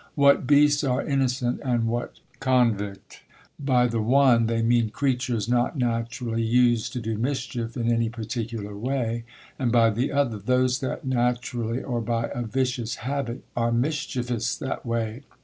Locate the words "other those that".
10.11-11.05